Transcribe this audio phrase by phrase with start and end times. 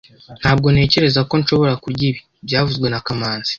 [0.41, 3.49] Ntabwo ntekereza ko nshobora kurya ibi byavuzwe na kamanzi